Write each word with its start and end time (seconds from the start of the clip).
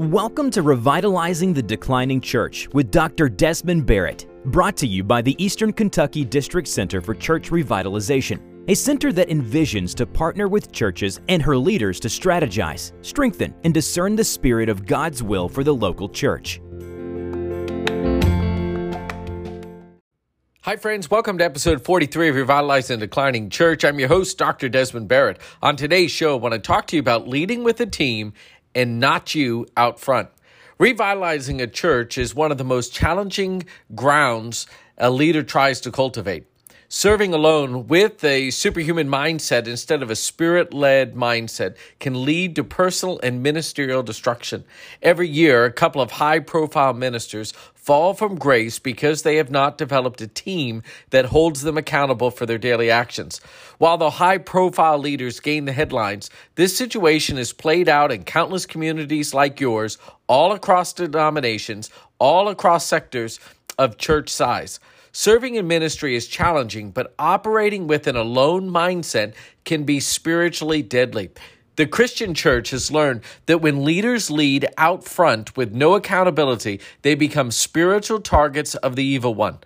Welcome 0.00 0.50
to 0.52 0.62
Revitalizing 0.62 1.52
the 1.52 1.62
Declining 1.62 2.22
Church 2.22 2.66
with 2.72 2.90
Dr. 2.90 3.28
Desmond 3.28 3.84
Barrett, 3.84 4.26
brought 4.46 4.74
to 4.78 4.86
you 4.86 5.04
by 5.04 5.20
the 5.20 5.36
Eastern 5.36 5.74
Kentucky 5.74 6.24
District 6.24 6.66
Center 6.66 7.02
for 7.02 7.14
Church 7.14 7.50
Revitalization, 7.50 8.40
a 8.66 8.74
center 8.74 9.12
that 9.12 9.28
envisions 9.28 9.94
to 9.96 10.06
partner 10.06 10.48
with 10.48 10.72
churches 10.72 11.20
and 11.28 11.42
her 11.42 11.54
leaders 11.54 12.00
to 12.00 12.08
strategize, 12.08 12.92
strengthen, 13.04 13.54
and 13.64 13.74
discern 13.74 14.16
the 14.16 14.24
spirit 14.24 14.70
of 14.70 14.86
God's 14.86 15.22
will 15.22 15.50
for 15.50 15.62
the 15.62 15.74
local 15.74 16.08
church. 16.08 16.62
Hi, 20.62 20.76
friends. 20.76 21.10
Welcome 21.10 21.36
to 21.38 21.44
episode 21.44 21.84
43 21.84 22.28
of 22.28 22.36
Revitalizing 22.36 23.00
the 23.00 23.06
Declining 23.06 23.50
Church. 23.50 23.84
I'm 23.84 23.98
your 23.98 24.08
host, 24.08 24.38
Dr. 24.38 24.68
Desmond 24.68 25.08
Barrett. 25.08 25.40
On 25.60 25.74
today's 25.74 26.10
show, 26.10 26.36
I 26.36 26.38
want 26.38 26.54
to 26.54 26.58
talk 26.58 26.86
to 26.86 26.96
you 26.96 27.00
about 27.00 27.28
leading 27.28 27.64
with 27.64 27.80
a 27.80 27.86
team 27.86 28.32
and 28.74 29.00
not 29.00 29.34
you 29.34 29.66
out 29.76 30.00
front. 30.00 30.28
Revitalizing 30.78 31.60
a 31.60 31.66
church 31.66 32.16
is 32.16 32.34
one 32.34 32.50
of 32.50 32.58
the 32.58 32.64
most 32.64 32.94
challenging 32.94 33.64
grounds 33.94 34.66
a 34.96 35.10
leader 35.10 35.42
tries 35.42 35.80
to 35.80 35.90
cultivate. 35.90 36.46
Serving 36.92 37.32
alone 37.32 37.86
with 37.86 38.24
a 38.24 38.50
superhuman 38.50 39.06
mindset 39.06 39.68
instead 39.68 40.02
of 40.02 40.10
a 40.10 40.16
spirit 40.16 40.74
led 40.74 41.14
mindset 41.14 41.76
can 42.00 42.24
lead 42.24 42.56
to 42.56 42.64
personal 42.64 43.20
and 43.22 43.44
ministerial 43.44 44.02
destruction. 44.02 44.64
Every 45.00 45.28
year, 45.28 45.64
a 45.64 45.72
couple 45.72 46.02
of 46.02 46.10
high 46.10 46.40
profile 46.40 46.92
ministers 46.92 47.52
fall 47.76 48.12
from 48.12 48.34
grace 48.34 48.80
because 48.80 49.22
they 49.22 49.36
have 49.36 49.52
not 49.52 49.78
developed 49.78 50.20
a 50.20 50.26
team 50.26 50.82
that 51.10 51.26
holds 51.26 51.62
them 51.62 51.78
accountable 51.78 52.32
for 52.32 52.44
their 52.44 52.58
daily 52.58 52.90
actions. 52.90 53.40
While 53.78 53.96
the 53.96 54.10
high 54.10 54.38
profile 54.38 54.98
leaders 54.98 55.38
gain 55.38 55.66
the 55.66 55.72
headlines, 55.72 56.28
this 56.56 56.76
situation 56.76 57.38
is 57.38 57.52
played 57.52 57.88
out 57.88 58.10
in 58.10 58.24
countless 58.24 58.66
communities 58.66 59.32
like 59.32 59.60
yours, 59.60 59.96
all 60.26 60.50
across 60.50 60.92
denominations, 60.92 61.88
all 62.18 62.48
across 62.48 62.84
sectors 62.84 63.38
of 63.78 63.96
church 63.96 64.28
size. 64.28 64.80
Serving 65.12 65.56
in 65.56 65.66
ministry 65.66 66.14
is 66.14 66.28
challenging, 66.28 66.92
but 66.92 67.14
operating 67.18 67.86
with 67.88 68.06
an 68.06 68.16
alone 68.16 68.70
mindset 68.70 69.34
can 69.64 69.84
be 69.84 69.98
spiritually 69.98 70.82
deadly. 70.82 71.30
The 71.76 71.86
Christian 71.86 72.34
church 72.34 72.70
has 72.70 72.92
learned 72.92 73.22
that 73.46 73.60
when 73.60 73.84
leaders 73.84 74.30
lead 74.30 74.66
out 74.76 75.02
front 75.02 75.56
with 75.56 75.72
no 75.72 75.94
accountability, 75.94 76.80
they 77.02 77.14
become 77.14 77.50
spiritual 77.50 78.20
targets 78.20 78.74
of 78.76 78.96
the 78.96 79.04
evil 79.04 79.34
one. 79.34 79.58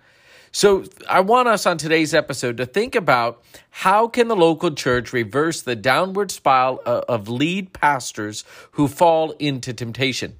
So 0.51 0.85
I 1.09 1.19
want 1.19 1.49
us 1.49 1.65
on 1.65 1.77
today's 1.77 2.13
episode 2.13 2.55
to 2.57 2.65
think 2.65 2.95
about 2.95 3.43
how 3.69 4.07
can 4.07 4.29
the 4.29 4.35
local 4.37 4.71
church 4.71 5.11
reverse 5.11 5.61
the 5.61 5.75
downward 5.75 6.31
spiral 6.31 6.79
of 6.85 7.27
lead 7.27 7.73
pastors 7.73 8.45
who 8.71 8.87
fall 8.87 9.31
into 9.31 9.73
temptation. 9.73 10.37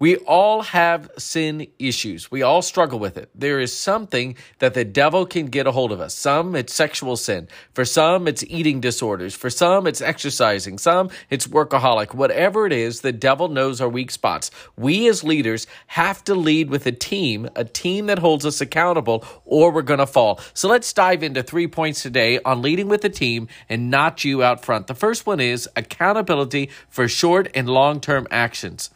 We 0.00 0.16
all 0.16 0.62
have 0.62 1.10
sin 1.18 1.66
issues. 1.78 2.30
We 2.30 2.40
all 2.40 2.62
struggle 2.62 2.98
with 2.98 3.18
it. 3.18 3.28
There 3.34 3.60
is 3.60 3.76
something 3.76 4.34
that 4.58 4.72
the 4.72 4.82
devil 4.82 5.26
can 5.26 5.48
get 5.48 5.66
a 5.66 5.72
hold 5.72 5.92
of 5.92 6.00
us. 6.00 6.14
Some 6.14 6.56
it's 6.56 6.72
sexual 6.72 7.18
sin. 7.18 7.48
For 7.74 7.84
some 7.84 8.26
it's 8.26 8.42
eating 8.44 8.80
disorders. 8.80 9.34
For 9.34 9.50
some 9.50 9.86
it's 9.86 10.00
exercising. 10.00 10.78
Some 10.78 11.10
it's 11.28 11.46
workaholic. 11.46 12.14
Whatever 12.14 12.64
it 12.66 12.72
is, 12.72 13.02
the 13.02 13.12
devil 13.12 13.48
knows 13.48 13.82
our 13.82 13.90
weak 13.90 14.10
spots. 14.10 14.50
We 14.74 15.06
as 15.06 15.22
leaders 15.22 15.66
have 15.88 16.24
to 16.24 16.34
lead 16.34 16.70
with 16.70 16.86
a 16.86 16.92
team, 16.92 17.50
a 17.54 17.66
team 17.66 18.06
that 18.06 18.20
holds 18.20 18.46
us 18.46 18.62
accountable 18.62 19.22
or 19.44 19.70
we're 19.70 19.82
going 19.82 19.98
to 19.98 20.06
fall. 20.06 20.40
So 20.54 20.66
let's 20.66 20.90
dive 20.94 21.22
into 21.22 21.42
three 21.42 21.66
points 21.66 22.02
today 22.02 22.40
on 22.42 22.62
leading 22.62 22.88
with 22.88 23.04
a 23.04 23.10
team 23.10 23.48
and 23.68 23.90
not 23.90 24.24
you 24.24 24.42
out 24.42 24.64
front. 24.64 24.86
The 24.86 24.94
first 24.94 25.26
one 25.26 25.40
is 25.40 25.68
accountability 25.76 26.70
for 26.88 27.06
short 27.06 27.50
and 27.54 27.68
long-term 27.68 28.26
actions. 28.30 28.88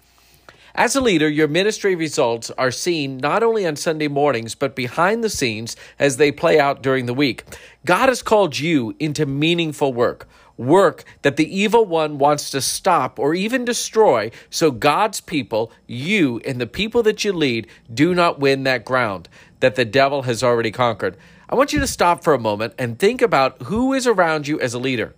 As 0.76 0.96
a 0.96 1.00
leader, 1.00 1.28
your 1.28 1.46
ministry 1.46 1.94
results 1.94 2.50
are 2.58 2.72
seen 2.72 3.18
not 3.18 3.44
only 3.44 3.64
on 3.64 3.76
Sunday 3.76 4.08
mornings, 4.08 4.56
but 4.56 4.74
behind 4.74 5.22
the 5.22 5.30
scenes 5.30 5.76
as 6.00 6.16
they 6.16 6.32
play 6.32 6.58
out 6.58 6.82
during 6.82 7.06
the 7.06 7.14
week. 7.14 7.44
God 7.86 8.08
has 8.08 8.24
called 8.24 8.58
you 8.58 8.92
into 8.98 9.24
meaningful 9.24 9.92
work. 9.92 10.28
Work 10.56 11.04
that 11.22 11.36
the 11.36 11.56
evil 11.56 11.84
one 11.84 12.18
wants 12.18 12.50
to 12.50 12.60
stop 12.60 13.20
or 13.20 13.36
even 13.36 13.64
destroy, 13.64 14.32
so 14.50 14.72
God's 14.72 15.20
people, 15.20 15.70
you 15.86 16.40
and 16.44 16.60
the 16.60 16.66
people 16.66 17.04
that 17.04 17.24
you 17.24 17.32
lead, 17.32 17.68
do 17.92 18.12
not 18.12 18.40
win 18.40 18.64
that 18.64 18.84
ground 18.84 19.28
that 19.60 19.76
the 19.76 19.84
devil 19.84 20.22
has 20.22 20.42
already 20.42 20.72
conquered. 20.72 21.16
I 21.48 21.54
want 21.54 21.72
you 21.72 21.78
to 21.78 21.86
stop 21.86 22.24
for 22.24 22.34
a 22.34 22.38
moment 22.38 22.74
and 22.80 22.98
think 22.98 23.22
about 23.22 23.62
who 23.62 23.92
is 23.92 24.08
around 24.08 24.48
you 24.48 24.58
as 24.58 24.74
a 24.74 24.80
leader. 24.80 25.14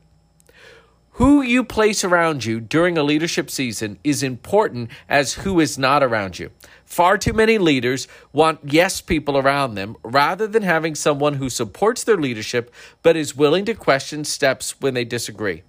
Who 1.16 1.40
you 1.40 1.64
place 1.64 2.04
around 2.04 2.44
you 2.44 2.60
during 2.60 2.98
a 2.98 3.02
leadership 3.02 3.50
season 3.50 3.98
is 4.04 4.22
important 4.22 4.90
as 5.08 5.32
who 5.32 5.60
is 5.60 5.78
not 5.78 6.02
around 6.02 6.38
you. 6.38 6.50
Far 6.84 7.16
too 7.16 7.32
many 7.32 7.56
leaders 7.56 8.06
want 8.34 8.60
yes 8.64 9.00
people 9.00 9.38
around 9.38 9.76
them 9.76 9.96
rather 10.02 10.46
than 10.46 10.62
having 10.62 10.94
someone 10.94 11.32
who 11.32 11.48
supports 11.48 12.04
their 12.04 12.18
leadership 12.18 12.70
but 13.02 13.16
is 13.16 13.34
willing 13.34 13.64
to 13.64 13.72
question 13.72 14.24
steps 14.24 14.78
when 14.82 14.92
they 14.92 15.06
disagree. 15.06 15.62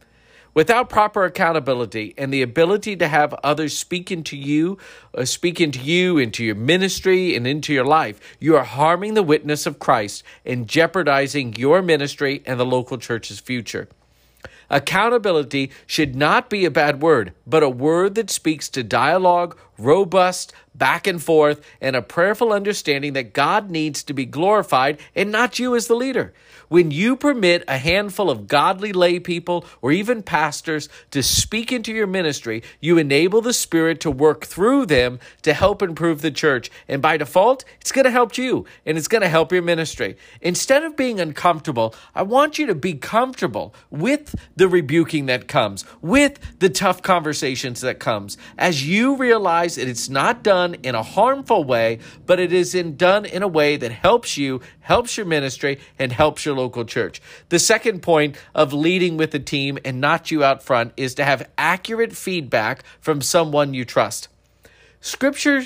Without 0.53 0.89
proper 0.89 1.23
accountability 1.23 2.13
and 2.17 2.33
the 2.33 2.41
ability 2.41 2.97
to 2.97 3.07
have 3.07 3.33
others 3.35 3.77
speak 3.77 4.11
into 4.11 4.35
you, 4.35 4.77
uh, 5.17 5.23
speak 5.23 5.61
into 5.61 5.79
you, 5.79 6.17
into 6.17 6.43
your 6.43 6.55
ministry, 6.55 7.37
and 7.37 7.47
into 7.47 7.71
your 7.71 7.85
life, 7.85 8.19
you 8.41 8.57
are 8.57 8.65
harming 8.65 9.13
the 9.13 9.23
witness 9.23 9.65
of 9.65 9.79
Christ 9.79 10.23
and 10.45 10.67
jeopardizing 10.67 11.55
your 11.55 11.81
ministry 11.81 12.43
and 12.45 12.59
the 12.59 12.65
local 12.65 12.97
church's 12.97 13.39
future. 13.39 13.87
Accountability 14.69 15.71
should 15.85 16.15
not 16.15 16.49
be 16.49 16.65
a 16.65 16.71
bad 16.71 17.01
word, 17.01 17.33
but 17.45 17.63
a 17.63 17.69
word 17.69 18.15
that 18.15 18.29
speaks 18.29 18.67
to 18.69 18.83
dialogue, 18.83 19.57
robust, 19.77 20.53
back 20.77 21.07
and 21.07 21.21
forth, 21.21 21.61
and 21.81 21.95
a 21.95 22.01
prayerful 22.01 22.53
understanding 22.53 23.13
that 23.13 23.33
God 23.33 23.69
needs 23.69 24.03
to 24.03 24.13
be 24.13 24.25
glorified 24.25 24.99
and 25.15 25.31
not 25.31 25.59
you 25.59 25.75
as 25.75 25.87
the 25.87 25.95
leader. 25.95 26.33
When 26.69 26.91
you 26.91 27.15
permit 27.15 27.63
a 27.67 27.77
handful 27.77 28.29
of 28.29 28.47
godly 28.47 28.91
lay 28.91 29.19
people 29.19 29.65
or 29.81 29.91
even 29.91 30.21
pastors 30.21 30.89
to 31.11 31.23
speak 31.23 31.71
into 31.71 31.93
your 31.93 32.07
ministry, 32.07 32.61
you 32.81 32.97
enable 32.97 33.41
the 33.41 33.53
Spirit 33.53 34.01
to 34.01 34.11
work 34.11 34.45
through 34.45 34.87
them 34.87 35.19
to 35.43 35.53
help 35.53 35.81
improve 35.81 36.21
the 36.21 36.31
church. 36.31 36.69
And 36.87 37.01
by 37.01 37.17
default, 37.17 37.63
it's 37.79 37.93
going 37.93 38.03
to 38.03 38.11
help 38.11 38.37
you 38.37 38.65
and 38.85 38.97
it's 38.97 39.07
going 39.07 39.21
to 39.21 39.29
help 39.29 39.51
your 39.53 39.61
ministry. 39.61 40.17
Instead 40.41 40.83
of 40.83 40.97
being 40.97 41.21
uncomfortable, 41.21 41.95
I 42.13 42.23
want 42.23 42.59
you 42.59 42.65
to 42.67 42.75
be 42.75 42.95
comfortable 42.95 43.73
with 43.89 44.35
the 44.57 44.67
rebuking 44.67 45.27
that 45.27 45.47
comes, 45.47 45.85
with 46.01 46.59
the 46.59 46.69
tough 46.69 47.01
conversations 47.01 47.79
that 47.81 47.99
comes, 47.99 48.37
as 48.57 48.85
you 48.85 49.15
realize 49.15 49.66
it's 49.75 50.07
not 50.07 50.43
done 50.43 50.75
in 50.83 50.93
a 50.93 51.01
harmful 51.01 51.63
way, 51.63 51.97
but 52.27 52.39
it 52.39 52.53
is 52.53 52.75
in, 52.75 52.95
done 52.95 53.25
in 53.25 53.41
a 53.41 53.47
way 53.47 53.75
that 53.75 53.91
helps 53.91 54.37
you, 54.37 54.61
helps 54.81 55.17
your 55.17 55.25
ministry, 55.25 55.79
and 55.97 56.11
helps 56.11 56.45
your 56.45 56.55
local 56.55 56.85
church. 56.85 57.19
The 57.49 57.57
second 57.57 58.03
point 58.03 58.37
of 58.53 58.71
leading 58.71 59.17
with 59.17 59.31
the 59.31 59.39
team 59.39 59.79
and 59.83 59.99
not 59.99 60.29
you 60.29 60.43
out 60.43 60.61
front 60.61 60.93
is 60.95 61.15
to 61.15 61.25
have 61.25 61.49
accurate 61.57 62.15
feedback 62.15 62.83
from 63.01 63.21
someone 63.21 63.73
you 63.73 63.83
trust. 63.83 64.27
Scripture 65.01 65.63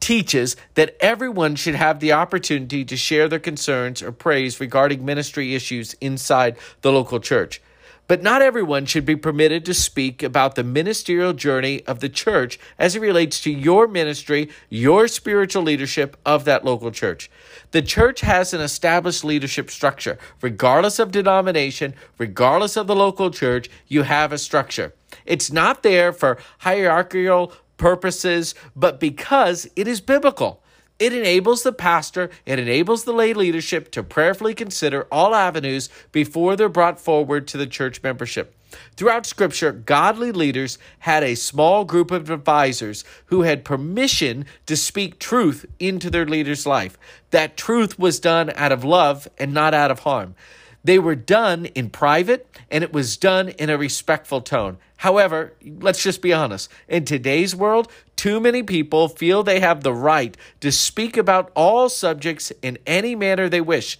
teaches 0.00 0.56
that 0.74 0.96
everyone 1.00 1.56
should 1.56 1.74
have 1.74 2.00
the 2.00 2.12
opportunity 2.12 2.84
to 2.84 2.96
share 2.96 3.28
their 3.28 3.38
concerns 3.38 4.02
or 4.02 4.12
praise 4.12 4.60
regarding 4.60 5.04
ministry 5.04 5.54
issues 5.54 5.94
inside 6.00 6.56
the 6.82 6.92
local 6.92 7.20
church. 7.20 7.60
But 8.06 8.22
not 8.22 8.42
everyone 8.42 8.84
should 8.84 9.06
be 9.06 9.16
permitted 9.16 9.64
to 9.64 9.74
speak 9.74 10.22
about 10.22 10.56
the 10.56 10.64
ministerial 10.64 11.32
journey 11.32 11.84
of 11.86 12.00
the 12.00 12.10
church 12.10 12.58
as 12.78 12.94
it 12.94 13.00
relates 13.00 13.40
to 13.40 13.50
your 13.50 13.88
ministry, 13.88 14.50
your 14.68 15.08
spiritual 15.08 15.62
leadership 15.62 16.16
of 16.26 16.44
that 16.44 16.66
local 16.66 16.90
church. 16.90 17.30
The 17.70 17.80
church 17.80 18.20
has 18.20 18.52
an 18.52 18.60
established 18.60 19.24
leadership 19.24 19.70
structure. 19.70 20.18
Regardless 20.42 20.98
of 20.98 21.12
denomination, 21.12 21.94
regardless 22.18 22.76
of 22.76 22.86
the 22.86 22.96
local 22.96 23.30
church, 23.30 23.70
you 23.88 24.02
have 24.02 24.32
a 24.32 24.38
structure. 24.38 24.92
It's 25.24 25.50
not 25.50 25.82
there 25.82 26.12
for 26.12 26.38
hierarchical 26.58 27.52
purposes, 27.78 28.54
but 28.76 29.00
because 29.00 29.66
it 29.76 29.88
is 29.88 30.00
biblical. 30.00 30.62
It 30.98 31.12
enables 31.12 31.64
the 31.64 31.72
pastor, 31.72 32.30
it 32.46 32.58
enables 32.58 33.04
the 33.04 33.12
lay 33.12 33.34
leadership 33.34 33.90
to 33.92 34.02
prayerfully 34.02 34.54
consider 34.54 35.08
all 35.10 35.34
avenues 35.34 35.88
before 36.12 36.54
they're 36.54 36.68
brought 36.68 37.00
forward 37.00 37.48
to 37.48 37.58
the 37.58 37.66
church 37.66 38.00
membership. 38.02 38.54
Throughout 38.96 39.26
Scripture, 39.26 39.72
godly 39.72 40.30
leaders 40.32 40.78
had 41.00 41.22
a 41.22 41.34
small 41.34 41.84
group 41.84 42.10
of 42.10 42.30
advisors 42.30 43.04
who 43.26 43.42
had 43.42 43.64
permission 43.64 44.46
to 44.66 44.76
speak 44.76 45.18
truth 45.18 45.66
into 45.78 46.10
their 46.10 46.26
leader's 46.26 46.66
life. 46.66 46.96
That 47.30 47.56
truth 47.56 47.98
was 47.98 48.20
done 48.20 48.52
out 48.54 48.72
of 48.72 48.84
love 48.84 49.28
and 49.38 49.52
not 49.52 49.74
out 49.74 49.90
of 49.90 50.00
harm. 50.00 50.34
They 50.84 50.98
were 50.98 51.14
done 51.14 51.64
in 51.66 51.88
private 51.88 52.46
and 52.70 52.84
it 52.84 52.92
was 52.92 53.16
done 53.16 53.48
in 53.48 53.70
a 53.70 53.78
respectful 53.78 54.42
tone. 54.42 54.76
However, 54.98 55.54
let's 55.64 56.02
just 56.02 56.20
be 56.20 56.32
honest. 56.32 56.70
In 56.88 57.06
today's 57.06 57.56
world, 57.56 57.90
too 58.16 58.38
many 58.38 58.62
people 58.62 59.08
feel 59.08 59.42
they 59.42 59.60
have 59.60 59.82
the 59.82 59.94
right 59.94 60.36
to 60.60 60.70
speak 60.70 61.16
about 61.16 61.50
all 61.56 61.88
subjects 61.88 62.52
in 62.62 62.78
any 62.86 63.14
manner 63.14 63.48
they 63.48 63.62
wish. 63.62 63.98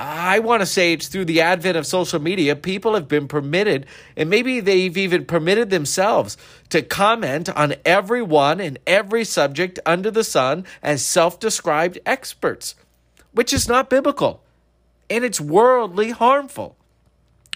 I 0.00 0.38
want 0.38 0.62
to 0.62 0.66
say 0.66 0.92
it's 0.92 1.08
through 1.08 1.24
the 1.24 1.40
advent 1.40 1.76
of 1.76 1.84
social 1.84 2.20
media, 2.20 2.54
people 2.54 2.94
have 2.94 3.08
been 3.08 3.26
permitted, 3.26 3.84
and 4.16 4.30
maybe 4.30 4.60
they've 4.60 4.96
even 4.96 5.24
permitted 5.24 5.70
themselves 5.70 6.36
to 6.68 6.82
comment 6.82 7.48
on 7.48 7.74
everyone 7.84 8.60
and 8.60 8.78
every 8.86 9.24
subject 9.24 9.80
under 9.84 10.10
the 10.12 10.22
sun 10.22 10.64
as 10.84 11.04
self 11.04 11.40
described 11.40 11.98
experts, 12.06 12.76
which 13.32 13.52
is 13.52 13.68
not 13.68 13.90
biblical 13.90 14.44
and 15.10 15.24
it's 15.24 15.40
worldly 15.40 16.10
harmful. 16.10 16.76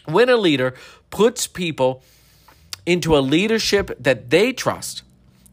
When 0.04 0.28
a 0.28 0.36
leader 0.36 0.74
puts 1.10 1.46
people 1.46 2.02
into 2.84 3.16
a 3.16 3.20
leadership 3.20 3.96
that 4.00 4.30
they 4.30 4.52
trust, 4.52 5.02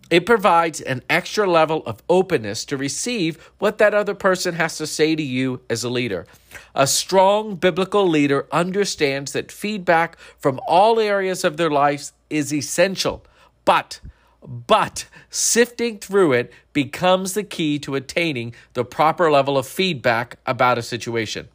it 0.09 0.25
provides 0.25 0.81
an 0.81 1.03
extra 1.07 1.47
level 1.47 1.83
of 1.85 2.01
openness 2.09 2.65
to 2.65 2.77
receive 2.77 3.51
what 3.59 3.77
that 3.77 3.93
other 3.93 4.15
person 4.15 4.55
has 4.55 4.77
to 4.77 4.87
say 4.87 5.15
to 5.15 5.21
you 5.21 5.61
as 5.69 5.83
a 5.83 5.89
leader. 5.89 6.25
A 6.73 6.87
strong 6.87 7.55
biblical 7.55 8.07
leader 8.07 8.47
understands 8.51 9.33
that 9.33 9.51
feedback 9.51 10.17
from 10.39 10.59
all 10.67 10.99
areas 10.99 11.43
of 11.43 11.57
their 11.57 11.69
lives 11.69 12.13
is 12.29 12.53
essential, 12.53 13.23
but 13.65 13.99
but 14.41 15.05
sifting 15.29 15.99
through 15.99 16.31
it 16.31 16.51
becomes 16.71 17.33
the 17.33 17.43
key 17.43 17.77
to 17.77 17.95
attaining 17.95 18.55
the 18.73 18.85
proper 18.85 19.29
level 19.29 19.57
of 19.57 19.67
feedback 19.67 20.37
about 20.45 20.77
a 20.77 20.81
situation. 20.81 21.49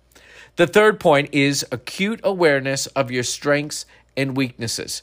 The 0.57 0.67
third 0.67 1.01
point 1.01 1.31
is 1.33 1.67
acute 1.73 2.21
awareness 2.23 2.87
of 2.89 3.11
your 3.11 3.25
strengths 3.25 3.87
and 4.17 4.37
weaknesses. 4.37 5.03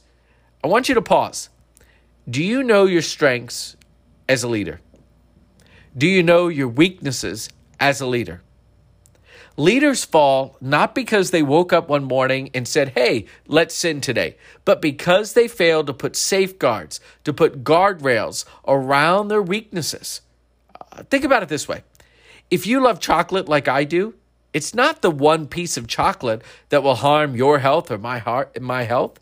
I 0.63 0.67
want 0.67 0.87
you 0.87 0.95
to 0.95 1.01
pause. 1.01 1.49
Do 2.29 2.41
you 2.41 2.63
know 2.63 2.85
your 2.85 3.01
strengths 3.01 3.75
as 4.29 4.43
a 4.43 4.47
leader? 4.47 4.79
Do 5.97 6.07
you 6.07 6.23
know 6.23 6.47
your 6.47 6.69
weaknesses 6.69 7.49
as 7.79 7.99
a 7.99 8.07
leader? 8.07 8.41
Leaders 9.57 10.05
fall 10.05 10.55
not 10.61 10.95
because 10.95 11.31
they 11.31 11.43
woke 11.43 11.73
up 11.73 11.89
one 11.89 12.05
morning 12.05 12.49
and 12.53 12.65
said, 12.65 12.89
Hey, 12.89 13.25
let's 13.45 13.75
sin 13.75 13.99
today, 13.99 14.37
but 14.63 14.81
because 14.81 15.33
they 15.33 15.49
failed 15.49 15.87
to 15.87 15.93
put 15.93 16.15
safeguards, 16.15 17.01
to 17.25 17.33
put 17.33 17.63
guardrails 17.65 18.45
around 18.65 19.27
their 19.27 19.41
weaknesses. 19.41 20.21
Uh, 20.93 21.03
think 21.03 21.25
about 21.25 21.43
it 21.43 21.49
this 21.49 21.67
way 21.67 21.83
if 22.49 22.65
you 22.65 22.79
love 22.81 23.01
chocolate 23.01 23.49
like 23.49 23.67
I 23.67 23.83
do, 23.83 24.13
it's 24.53 24.73
not 24.73 25.01
the 25.01 25.11
one 25.11 25.47
piece 25.47 25.77
of 25.77 25.87
chocolate 25.87 26.43
that 26.69 26.83
will 26.83 26.95
harm 26.95 27.35
your 27.35 27.59
health 27.59 27.89
or 27.89 27.97
my 27.97 28.19
heart 28.19 28.51
and 28.55 28.65
my 28.65 28.83
health. 28.83 29.19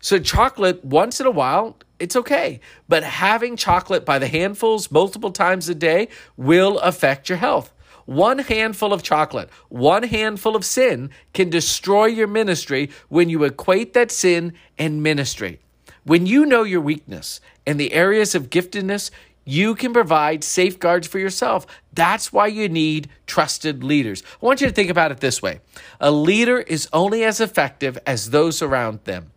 So 0.00 0.18
chocolate 0.18 0.84
once 0.84 1.20
in 1.20 1.26
a 1.26 1.30
while, 1.30 1.76
it's 1.98 2.16
okay. 2.16 2.60
But 2.88 3.02
having 3.02 3.56
chocolate 3.56 4.04
by 4.04 4.18
the 4.18 4.28
handfuls 4.28 4.90
multiple 4.90 5.32
times 5.32 5.68
a 5.68 5.74
day 5.74 6.08
will 6.36 6.78
affect 6.80 7.28
your 7.28 7.38
health. 7.38 7.72
One 8.04 8.38
handful 8.38 8.92
of 8.92 9.02
chocolate, 9.02 9.50
one 9.68 10.04
handful 10.04 10.54
of 10.54 10.64
sin 10.64 11.10
can 11.32 11.50
destroy 11.50 12.06
your 12.06 12.28
ministry 12.28 12.90
when 13.08 13.28
you 13.28 13.42
equate 13.42 13.94
that 13.94 14.12
sin 14.12 14.52
and 14.78 15.02
ministry. 15.02 15.58
When 16.04 16.24
you 16.24 16.46
know 16.46 16.62
your 16.62 16.82
weakness 16.82 17.40
and 17.66 17.80
the 17.80 17.92
areas 17.92 18.36
of 18.36 18.48
giftedness, 18.48 19.10
you 19.46 19.74
can 19.74 19.94
provide 19.94 20.44
safeguards 20.44 21.06
for 21.06 21.18
yourself. 21.18 21.66
That's 21.94 22.32
why 22.32 22.48
you 22.48 22.68
need 22.68 23.08
trusted 23.26 23.82
leaders. 23.82 24.22
I 24.42 24.44
want 24.44 24.60
you 24.60 24.66
to 24.66 24.72
think 24.72 24.90
about 24.90 25.12
it 25.12 25.20
this 25.20 25.40
way 25.40 25.60
a 25.98 26.10
leader 26.10 26.58
is 26.58 26.88
only 26.92 27.24
as 27.24 27.40
effective 27.40 27.96
as 28.06 28.30
those 28.30 28.60
around 28.60 29.00
them. 29.04 29.32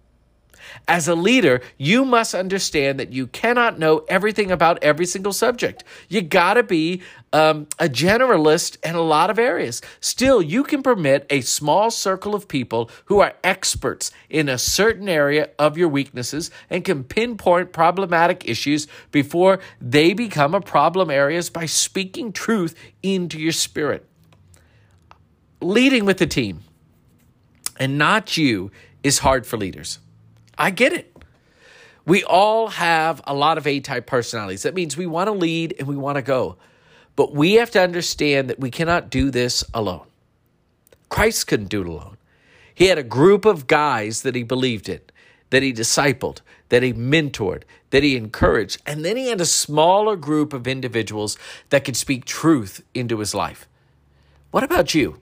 As 0.87 1.07
a 1.07 1.15
leader, 1.15 1.61
you 1.77 2.05
must 2.05 2.33
understand 2.33 2.99
that 2.99 3.11
you 3.13 3.27
cannot 3.27 3.79
know 3.79 4.05
everything 4.07 4.51
about 4.51 4.83
every 4.83 5.05
single 5.05 5.33
subject. 5.33 5.83
You 6.07 6.21
got 6.21 6.55
to 6.55 6.63
be 6.63 7.01
um, 7.31 7.67
a 7.77 7.87
generalist 7.87 8.77
in 8.83 8.95
a 8.95 9.01
lot 9.01 9.29
of 9.29 9.37
areas. 9.37 9.81
Still, 9.99 10.41
you 10.41 10.63
can 10.63 10.81
permit 10.81 11.25
a 11.29 11.41
small 11.41 11.91
circle 11.91 12.33
of 12.33 12.47
people 12.47 12.89
who 13.05 13.19
are 13.19 13.33
experts 13.43 14.11
in 14.29 14.49
a 14.49 14.57
certain 14.57 15.07
area 15.07 15.49
of 15.59 15.77
your 15.77 15.89
weaknesses 15.89 16.49
and 16.69 16.83
can 16.83 17.03
pinpoint 17.03 17.71
problematic 17.71 18.47
issues 18.47 18.87
before 19.11 19.59
they 19.79 20.13
become 20.13 20.55
a 20.55 20.61
problem 20.61 21.09
areas 21.09 21.49
by 21.49 21.65
speaking 21.65 22.31
truth 22.31 22.75
into 23.03 23.39
your 23.39 23.51
spirit. 23.51 24.05
Leading 25.61 26.05
with 26.05 26.17
the 26.17 26.27
team 26.27 26.63
and 27.79 27.97
not 27.97 28.37
you 28.37 28.71
is 29.03 29.19
hard 29.19 29.45
for 29.45 29.57
leaders. 29.57 29.99
I 30.59 30.71
get 30.71 30.93
it. 30.93 31.15
We 32.05 32.23
all 32.23 32.67
have 32.67 33.21
a 33.25 33.33
lot 33.33 33.57
of 33.57 33.65
A 33.65 33.79
type 33.79 34.05
personalities. 34.05 34.63
That 34.63 34.75
means 34.75 34.97
we 34.97 35.05
want 35.05 35.27
to 35.27 35.31
lead 35.31 35.75
and 35.79 35.87
we 35.87 35.95
want 35.95 36.17
to 36.17 36.21
go. 36.21 36.57
But 37.15 37.33
we 37.33 37.53
have 37.53 37.71
to 37.71 37.81
understand 37.81 38.49
that 38.49 38.59
we 38.59 38.69
cannot 38.69 39.09
do 39.09 39.31
this 39.31 39.63
alone. 39.73 40.05
Christ 41.07 41.47
couldn't 41.47 41.69
do 41.69 41.81
it 41.81 41.87
alone. 41.87 42.17
He 42.73 42.85
had 42.85 42.97
a 42.97 43.03
group 43.03 43.45
of 43.45 43.67
guys 43.67 44.21
that 44.21 44.35
he 44.35 44.43
believed 44.43 44.87
in, 44.89 45.01
that 45.49 45.63
he 45.63 45.73
discipled, 45.73 46.39
that 46.69 46.83
he 46.83 46.93
mentored, 46.93 47.63
that 47.89 48.03
he 48.03 48.15
encouraged, 48.15 48.81
and 48.85 49.03
then 49.03 49.17
he 49.17 49.27
had 49.27 49.41
a 49.41 49.45
smaller 49.45 50.15
group 50.15 50.53
of 50.53 50.67
individuals 50.67 51.37
that 51.69 51.83
could 51.83 51.97
speak 51.97 52.25
truth 52.25 52.83
into 52.93 53.19
his 53.19 53.35
life. 53.35 53.67
What 54.51 54.63
about 54.63 54.95
you? 54.95 55.19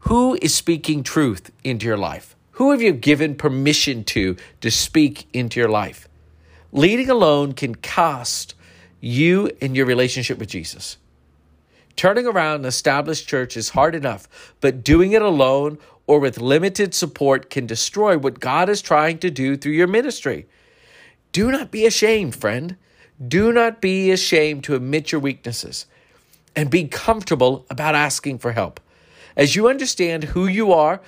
Who 0.00 0.38
is 0.40 0.54
speaking 0.54 1.02
truth 1.02 1.50
into 1.64 1.86
your 1.86 1.98
life? 1.98 2.36
Who 2.60 2.72
have 2.72 2.82
you 2.82 2.92
given 2.92 3.36
permission 3.36 4.04
to 4.04 4.36
to 4.60 4.70
speak 4.70 5.26
into 5.32 5.58
your 5.58 5.70
life? 5.70 6.06
Leading 6.72 7.08
alone 7.08 7.54
can 7.54 7.74
cost 7.74 8.54
you 9.00 9.50
and 9.62 9.74
your 9.74 9.86
relationship 9.86 10.36
with 10.36 10.50
Jesus. 10.50 10.98
Turning 11.96 12.26
around 12.26 12.60
an 12.60 12.66
established 12.66 13.26
church 13.26 13.56
is 13.56 13.70
hard 13.70 13.94
enough, 13.94 14.28
but 14.60 14.84
doing 14.84 15.12
it 15.12 15.22
alone 15.22 15.78
or 16.06 16.18
with 16.18 16.38
limited 16.38 16.92
support 16.92 17.48
can 17.48 17.64
destroy 17.64 18.18
what 18.18 18.40
God 18.40 18.68
is 18.68 18.82
trying 18.82 19.16
to 19.20 19.30
do 19.30 19.56
through 19.56 19.72
your 19.72 19.86
ministry. 19.86 20.46
Do 21.32 21.50
not 21.50 21.70
be 21.70 21.86
ashamed, 21.86 22.36
friend. 22.36 22.76
Do 23.26 23.54
not 23.54 23.80
be 23.80 24.10
ashamed 24.10 24.64
to 24.64 24.74
admit 24.74 25.12
your 25.12 25.22
weaknesses 25.22 25.86
and 26.54 26.68
be 26.68 26.88
comfortable 26.88 27.64
about 27.70 27.94
asking 27.94 28.36
for 28.36 28.52
help. 28.52 28.80
As 29.34 29.56
you 29.56 29.66
understand 29.66 30.24
who 30.24 30.46
you 30.46 30.74
are 30.74 31.00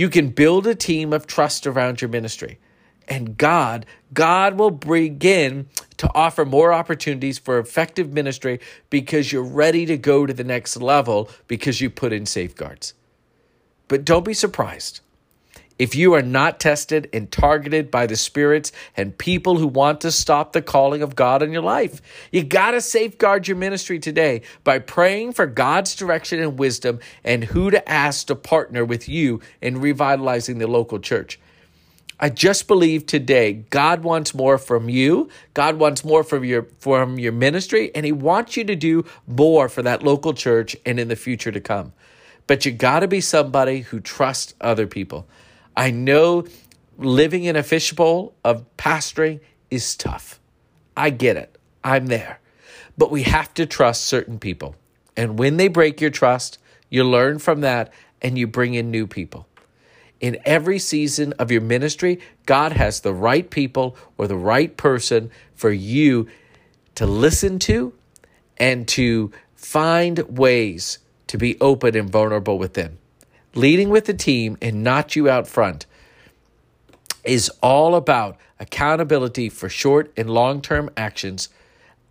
you 0.00 0.08
can 0.08 0.30
build 0.30 0.66
a 0.66 0.74
team 0.74 1.12
of 1.12 1.26
trust 1.26 1.66
around 1.66 2.00
your 2.00 2.08
ministry. 2.08 2.58
And 3.06 3.36
God, 3.36 3.84
God 4.14 4.58
will 4.58 4.70
begin 4.70 5.68
to 5.98 6.10
offer 6.14 6.46
more 6.46 6.72
opportunities 6.72 7.38
for 7.38 7.58
effective 7.58 8.10
ministry 8.10 8.60
because 8.88 9.30
you're 9.30 9.42
ready 9.42 9.84
to 9.84 9.98
go 9.98 10.24
to 10.24 10.32
the 10.32 10.42
next 10.42 10.78
level 10.78 11.28
because 11.48 11.82
you 11.82 11.90
put 11.90 12.14
in 12.14 12.24
safeguards. 12.24 12.94
But 13.88 14.06
don't 14.06 14.24
be 14.24 14.32
surprised. 14.32 15.00
If 15.80 15.94
you 15.94 16.12
are 16.12 16.20
not 16.20 16.60
tested 16.60 17.08
and 17.10 17.32
targeted 17.32 17.90
by 17.90 18.06
the 18.06 18.14
spirits 18.14 18.70
and 18.98 19.16
people 19.16 19.56
who 19.56 19.66
want 19.66 20.02
to 20.02 20.10
stop 20.10 20.52
the 20.52 20.60
calling 20.60 21.00
of 21.00 21.16
God 21.16 21.42
in 21.42 21.52
your 21.52 21.62
life, 21.62 22.02
you 22.30 22.42
got 22.42 22.72
to 22.72 22.82
safeguard 22.82 23.48
your 23.48 23.56
ministry 23.56 23.98
today 23.98 24.42
by 24.62 24.78
praying 24.78 25.32
for 25.32 25.46
God's 25.46 25.96
direction 25.96 26.38
and 26.38 26.58
wisdom 26.58 27.00
and 27.24 27.44
who 27.44 27.70
to 27.70 27.88
ask 27.88 28.26
to 28.26 28.36
partner 28.36 28.84
with 28.84 29.08
you 29.08 29.40
in 29.62 29.80
revitalizing 29.80 30.58
the 30.58 30.66
local 30.66 30.98
church. 30.98 31.40
I 32.20 32.28
just 32.28 32.68
believe 32.68 33.06
today 33.06 33.64
God 33.70 34.02
wants 34.02 34.34
more 34.34 34.58
from 34.58 34.90
you. 34.90 35.30
God 35.54 35.76
wants 35.76 36.04
more 36.04 36.22
from 36.22 36.44
your 36.44 36.66
from 36.80 37.18
your 37.18 37.32
ministry 37.32 37.90
and 37.94 38.04
he 38.04 38.12
wants 38.12 38.54
you 38.54 38.64
to 38.64 38.76
do 38.76 39.06
more 39.26 39.70
for 39.70 39.80
that 39.80 40.02
local 40.02 40.34
church 40.34 40.76
and 40.84 41.00
in 41.00 41.08
the 41.08 41.16
future 41.16 41.50
to 41.50 41.60
come. 41.60 41.94
But 42.46 42.66
you 42.66 42.72
got 42.72 43.00
to 43.00 43.08
be 43.08 43.22
somebody 43.22 43.80
who 43.80 44.00
trusts 44.00 44.52
other 44.60 44.86
people. 44.86 45.26
I 45.80 45.92
know 45.92 46.44
living 46.98 47.44
in 47.44 47.56
a 47.56 47.62
fishbowl 47.62 48.34
of 48.44 48.66
pastoring 48.76 49.40
is 49.70 49.96
tough. 49.96 50.38
I 50.94 51.08
get 51.08 51.38
it. 51.38 51.56
I'm 51.82 52.08
there. 52.08 52.38
But 52.98 53.10
we 53.10 53.22
have 53.22 53.54
to 53.54 53.64
trust 53.64 54.04
certain 54.04 54.38
people. 54.38 54.76
And 55.16 55.38
when 55.38 55.56
they 55.56 55.68
break 55.68 55.98
your 56.02 56.10
trust, 56.10 56.58
you 56.90 57.02
learn 57.02 57.38
from 57.38 57.62
that 57.62 57.94
and 58.20 58.36
you 58.36 58.46
bring 58.46 58.74
in 58.74 58.90
new 58.90 59.06
people. 59.06 59.46
In 60.20 60.36
every 60.44 60.78
season 60.78 61.32
of 61.38 61.50
your 61.50 61.62
ministry, 61.62 62.20
God 62.44 62.72
has 62.72 63.00
the 63.00 63.14
right 63.14 63.48
people 63.48 63.96
or 64.18 64.26
the 64.28 64.36
right 64.36 64.76
person 64.76 65.30
for 65.54 65.70
you 65.70 66.28
to 66.96 67.06
listen 67.06 67.58
to 67.60 67.94
and 68.58 68.86
to 68.88 69.32
find 69.54 70.18
ways 70.28 70.98
to 71.28 71.38
be 71.38 71.58
open 71.58 71.96
and 71.96 72.10
vulnerable 72.10 72.58
with 72.58 72.74
them 72.74 72.98
leading 73.54 73.90
with 73.90 74.06
the 74.06 74.14
team 74.14 74.56
and 74.60 74.84
not 74.84 75.16
you 75.16 75.28
out 75.28 75.48
front 75.48 75.86
is 77.24 77.50
all 77.62 77.94
about 77.94 78.36
accountability 78.58 79.48
for 79.48 79.68
short 79.68 80.12
and 80.16 80.30
long 80.30 80.60
term 80.60 80.90
actions, 80.96 81.48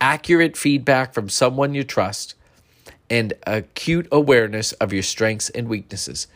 accurate 0.01 0.57
feedback 0.57 1.13
from 1.13 1.29
someone 1.29 1.73
you 1.73 1.83
trust, 1.83 2.35
and 3.09 3.33
acute 3.47 4.07
awareness 4.11 4.71
of 4.73 4.93
your 4.93 5.03
strengths 5.03 5.49
and 5.49 5.67
weaknesses. 5.67 6.27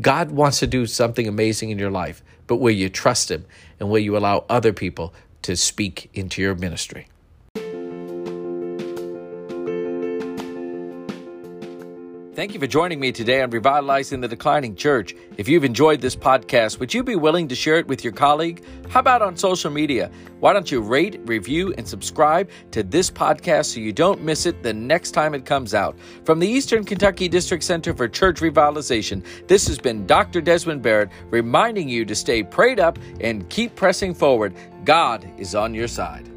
God 0.00 0.30
wants 0.30 0.58
to 0.60 0.66
do 0.66 0.86
something 0.86 1.28
amazing 1.28 1.70
in 1.70 1.78
your 1.78 1.90
life, 1.90 2.22
but 2.46 2.56
will 2.56 2.74
you 2.74 2.88
trust 2.88 3.30
Him 3.30 3.44
and 3.78 3.90
will 3.90 3.98
you 3.98 4.16
allow 4.16 4.44
other 4.48 4.72
people 4.72 5.12
to 5.42 5.56
speak 5.56 6.10
into 6.14 6.40
your 6.40 6.54
ministry? 6.54 7.06
Thank 12.44 12.52
you 12.52 12.60
for 12.60 12.66
joining 12.66 13.00
me 13.00 13.10
today 13.10 13.40
on 13.40 13.48
Revitalizing 13.48 14.20
the 14.20 14.28
Declining 14.28 14.76
Church. 14.76 15.14
If 15.38 15.48
you've 15.48 15.64
enjoyed 15.64 16.02
this 16.02 16.14
podcast, 16.14 16.78
would 16.78 16.92
you 16.92 17.02
be 17.02 17.16
willing 17.16 17.48
to 17.48 17.54
share 17.54 17.76
it 17.76 17.86
with 17.86 18.04
your 18.04 18.12
colleague? 18.12 18.62
How 18.90 19.00
about 19.00 19.22
on 19.22 19.34
social 19.34 19.70
media? 19.70 20.10
Why 20.40 20.52
don't 20.52 20.70
you 20.70 20.82
rate, 20.82 21.18
review, 21.24 21.72
and 21.78 21.88
subscribe 21.88 22.50
to 22.72 22.82
this 22.82 23.10
podcast 23.10 23.72
so 23.72 23.80
you 23.80 23.94
don't 23.94 24.20
miss 24.20 24.44
it 24.44 24.62
the 24.62 24.74
next 24.74 25.12
time 25.12 25.32
it 25.32 25.46
comes 25.46 25.72
out? 25.72 25.96
From 26.26 26.38
the 26.38 26.46
Eastern 26.46 26.84
Kentucky 26.84 27.28
District 27.28 27.64
Center 27.64 27.94
for 27.94 28.08
Church 28.08 28.40
Revitalization, 28.40 29.24
this 29.46 29.66
has 29.66 29.78
been 29.78 30.06
Dr. 30.06 30.42
Desmond 30.42 30.82
Barrett 30.82 31.08
reminding 31.30 31.88
you 31.88 32.04
to 32.04 32.14
stay 32.14 32.42
prayed 32.42 32.78
up 32.78 32.98
and 33.22 33.48
keep 33.48 33.74
pressing 33.74 34.12
forward. 34.12 34.54
God 34.84 35.26
is 35.38 35.54
on 35.54 35.72
your 35.72 35.88
side. 35.88 36.33